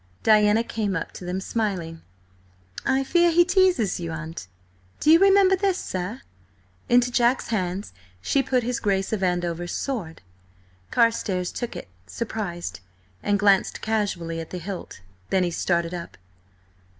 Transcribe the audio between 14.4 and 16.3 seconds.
the hilt. Then he started up.